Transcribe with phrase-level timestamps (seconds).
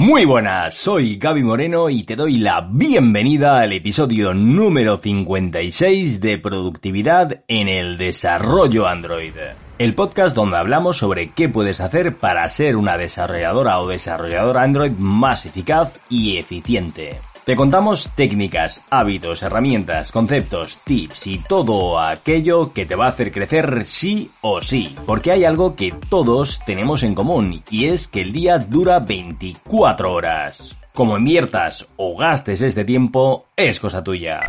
[0.00, 6.38] Muy buenas, soy Gaby Moreno y te doy la bienvenida al episodio número 56 de
[6.38, 9.34] Productividad en el Desarrollo Android.
[9.76, 14.92] El podcast donde hablamos sobre qué puedes hacer para ser una desarrolladora o desarrollador Android
[14.92, 17.20] más eficaz y eficiente.
[17.44, 23.32] Te contamos técnicas, hábitos, herramientas, conceptos, tips y todo aquello que te va a hacer
[23.32, 24.94] crecer sí o sí.
[25.06, 30.12] Porque hay algo que todos tenemos en común y es que el día dura 24
[30.12, 30.76] horas.
[30.92, 34.40] Como inviertas o gastes este tiempo es cosa tuya.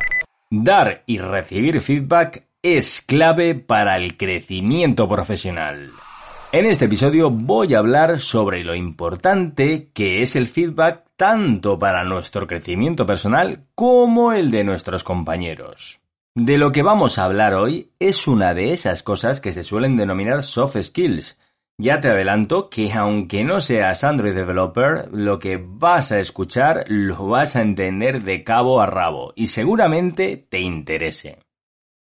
[0.50, 5.92] Dar y recibir feedback es clave para el crecimiento profesional.
[6.52, 12.04] En este episodio voy a hablar sobre lo importante que es el feedback tanto para
[12.04, 16.02] nuestro crecimiento personal como el de nuestros compañeros.
[16.34, 19.96] De lo que vamos a hablar hoy es una de esas cosas que se suelen
[19.96, 21.40] denominar soft skills.
[21.78, 27.28] Ya te adelanto que aunque no seas Android Developer, lo que vas a escuchar lo
[27.28, 31.38] vas a entender de cabo a rabo y seguramente te interese.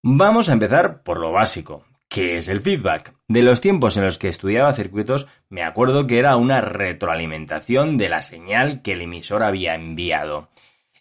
[0.00, 1.87] Vamos a empezar por lo básico.
[2.08, 3.14] ¿Qué es el feedback?
[3.28, 8.08] De los tiempos en los que estudiaba circuitos, me acuerdo que era una retroalimentación de
[8.08, 10.48] la señal que el emisor había enviado.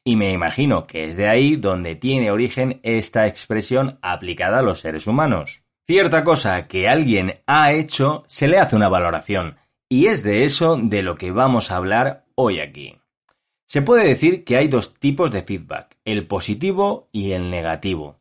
[0.03, 4.81] Y me imagino que es de ahí donde tiene origen esta expresión aplicada a los
[4.81, 5.63] seres humanos.
[5.85, 9.55] Cierta cosa que alguien ha hecho se le hace una valoración,
[9.87, 12.97] y es de eso de lo que vamos a hablar hoy aquí.
[13.65, 18.19] Se puede decir que hay dos tipos de feedback, el positivo y el negativo.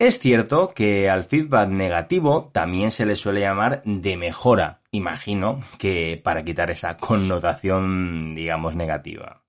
[0.00, 6.18] Es cierto que al feedback negativo también se le suele llamar de mejora, imagino que
[6.24, 9.42] para quitar esa connotación, digamos, negativa.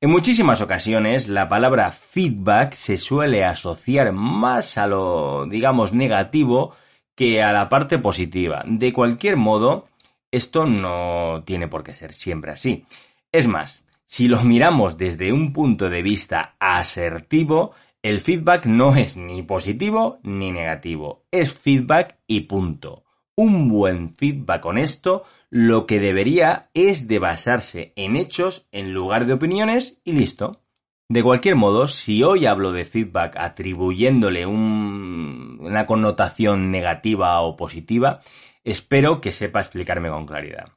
[0.00, 6.76] En muchísimas ocasiones la palabra feedback se suele asociar más a lo, digamos, negativo
[7.16, 8.62] que a la parte positiva.
[8.64, 9.88] De cualquier modo,
[10.30, 12.84] esto no tiene por qué ser siempre así.
[13.32, 19.16] Es más, si lo miramos desde un punto de vista asertivo, el feedback no es
[19.16, 23.04] ni positivo ni negativo, es feedback y punto.
[23.36, 29.34] Un buen feedback honesto lo que debería es de basarse en hechos en lugar de
[29.34, 30.60] opiniones y listo.
[31.08, 38.20] De cualquier modo, si hoy hablo de feedback atribuyéndole una connotación negativa o positiva,
[38.64, 40.72] espero que sepa explicarme con claridad.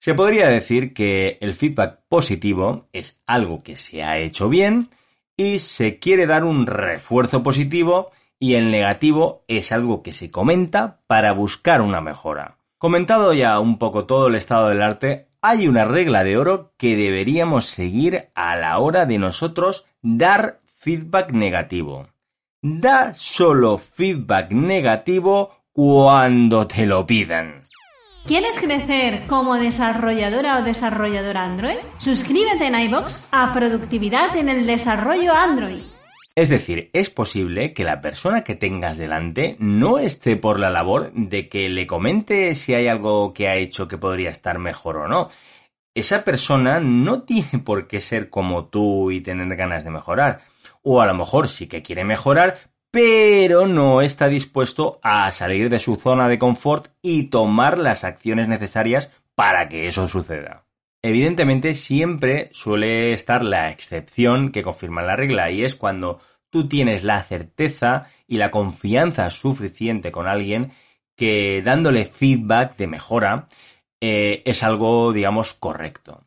[0.00, 4.88] Se podría decir que el feedback positivo es algo que se ha hecho bien,
[5.36, 11.00] y se quiere dar un refuerzo positivo y el negativo es algo que se comenta
[11.06, 12.58] para buscar una mejora.
[12.78, 16.96] Comentado ya un poco todo el estado del arte, hay una regla de oro que
[16.96, 22.08] deberíamos seguir a la hora de nosotros dar feedback negativo.
[22.60, 27.62] Da solo feedback negativo cuando te lo pidan.
[28.24, 31.78] ¿Quieres crecer como desarrolladora o desarrollador Android?
[31.98, 35.82] Suscríbete en iBox a Productividad en el Desarrollo Android.
[36.36, 41.12] Es decir, es posible que la persona que tengas delante no esté por la labor
[41.14, 45.08] de que le comente si hay algo que ha hecho que podría estar mejor o
[45.08, 45.28] no.
[45.92, 50.42] Esa persona no tiene por qué ser como tú y tener ganas de mejorar.
[50.82, 55.78] O a lo mejor sí que quiere mejorar, pero no está dispuesto a salir de
[55.78, 60.66] su zona de confort y tomar las acciones necesarias para que eso suceda.
[61.02, 66.20] Evidentemente siempre suele estar la excepción que confirma la regla y es cuando
[66.50, 70.72] tú tienes la certeza y la confianza suficiente con alguien
[71.16, 73.48] que dándole feedback de mejora
[74.02, 76.26] eh, es algo, digamos, correcto.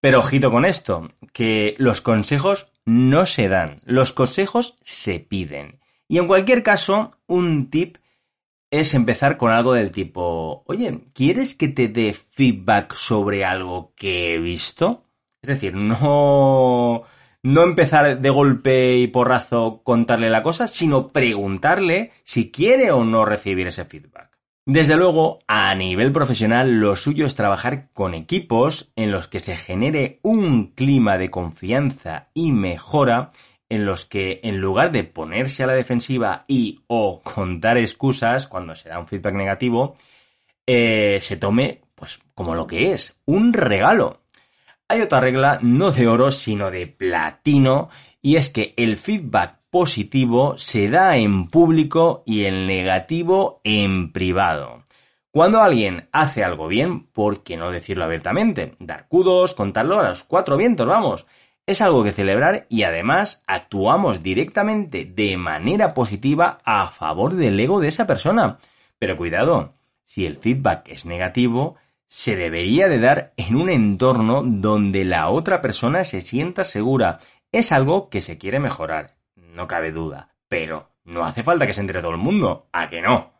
[0.00, 5.77] Pero ojito con esto, que los consejos no se dan, los consejos se piden.
[6.08, 7.98] Y en cualquier caso, un tip
[8.70, 14.34] es empezar con algo del tipo, oye, ¿quieres que te dé feedback sobre algo que
[14.34, 15.04] he visto?
[15.42, 17.02] Es decir, no,
[17.42, 23.24] no empezar de golpe y porrazo contarle la cosa, sino preguntarle si quiere o no
[23.24, 24.38] recibir ese feedback.
[24.66, 29.56] Desde luego, a nivel profesional, lo suyo es trabajar con equipos en los que se
[29.56, 33.32] genere un clima de confianza y mejora
[33.68, 38.74] en los que en lugar de ponerse a la defensiva y o contar excusas cuando
[38.74, 39.96] se da un feedback negativo,
[40.66, 44.20] eh, se tome pues como lo que es, un regalo.
[44.88, 47.90] Hay otra regla no de oro sino de platino
[48.22, 54.84] y es que el feedback positivo se da en público y el negativo en privado.
[55.30, 58.76] Cuando alguien hace algo bien, ¿por qué no decirlo abiertamente?
[58.78, 61.26] Dar kudos, contarlo a los cuatro vientos, vamos.
[61.68, 67.78] Es algo que celebrar y además actuamos directamente de manera positiva a favor del ego
[67.78, 68.56] de esa persona.
[68.98, 71.76] Pero cuidado, si el feedback es negativo,
[72.06, 77.18] se debería de dar en un entorno donde la otra persona se sienta segura.
[77.52, 81.82] Es algo que se quiere mejorar, no cabe duda, pero no hace falta que se
[81.82, 83.34] entre todo el mundo, ¿a que no?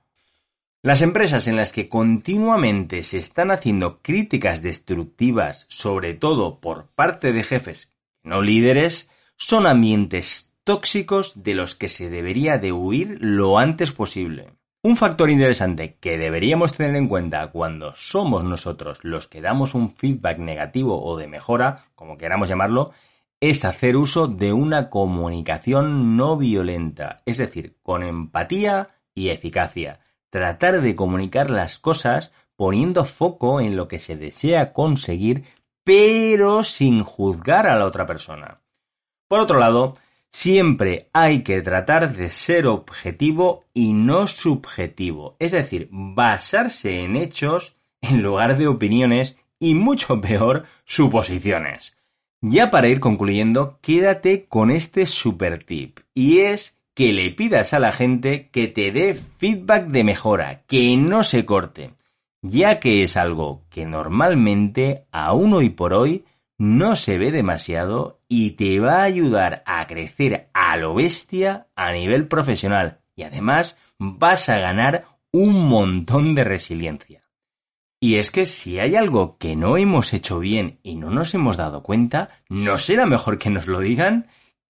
[0.82, 7.32] Las empresas en las que continuamente se están haciendo críticas destructivas, sobre todo por parte
[7.32, 7.90] de jefes,
[8.22, 14.54] no líderes, son ambientes tóxicos de los que se debería de huir lo antes posible.
[14.82, 19.90] Un factor interesante que deberíamos tener en cuenta cuando somos nosotros los que damos un
[19.90, 22.92] feedback negativo o de mejora, como queramos llamarlo,
[23.40, 30.00] es hacer uso de una comunicación no violenta, es decir, con empatía y eficacia
[30.30, 35.44] tratar de comunicar las cosas poniendo foco en lo que se desea conseguir,
[35.88, 38.60] pero sin juzgar a la otra persona.
[39.26, 39.94] Por otro lado,
[40.30, 47.74] siempre hay que tratar de ser objetivo y no subjetivo, es decir, basarse en hechos
[48.02, 51.96] en lugar de opiniones y mucho peor suposiciones.
[52.42, 57.78] Ya para ir concluyendo, quédate con este super tip y es que le pidas a
[57.78, 61.94] la gente que te dé feedback de mejora, que no se corte,
[62.48, 66.24] ya que es algo que normalmente aún hoy por hoy
[66.56, 71.92] no se ve demasiado y te va a ayudar a crecer a lo bestia a
[71.92, 77.22] nivel profesional y además vas a ganar un montón de resiliencia.
[78.00, 81.56] Y es que si hay algo que no hemos hecho bien y no nos hemos
[81.56, 84.28] dado cuenta, ¿no será mejor que nos lo digan?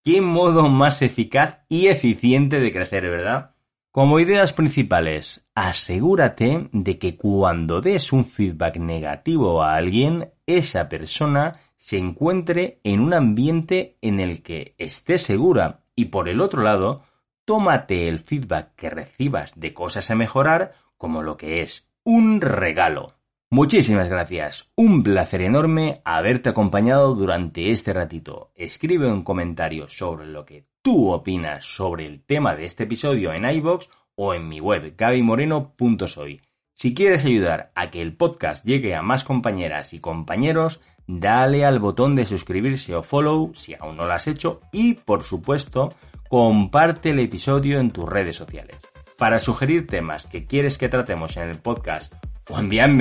[0.09, 3.55] qué modo más eficaz y eficiente de crecer, ¿verdad?
[3.99, 11.55] Como ideas principales, asegúrate de que cuando des un feedback negativo a alguien, esa persona
[11.77, 17.03] se encuentre en un ambiente en el que esté segura y por el otro lado,
[17.45, 23.18] tómate el feedback que recibas de cosas a mejorar como lo que es un regalo.
[23.51, 24.69] Muchísimas gracias.
[24.77, 28.53] Un placer enorme haberte acompañado durante este ratito.
[28.55, 33.51] Escribe un comentario sobre lo que tú opinas sobre el tema de este episodio en
[33.51, 36.43] iVoox o en mi web gabymoreno.soy.
[36.75, 41.79] Si quieres ayudar a que el podcast llegue a más compañeras y compañeros, dale al
[41.79, 45.95] botón de suscribirse o follow si aún no lo has hecho y, por supuesto,
[46.29, 48.77] comparte el episodio en tus redes sociales.
[49.17, 52.13] Para sugerir temas que quieres que tratemos en el podcast
[52.49, 52.57] o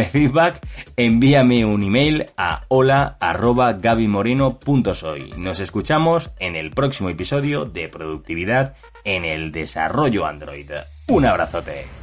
[0.06, 0.66] feedback,
[0.96, 5.34] envíame un email a hola.gabimoreno.soy.
[5.38, 10.72] Nos escuchamos en el próximo episodio de Productividad en el Desarrollo Android.
[11.08, 11.97] Un abrazote.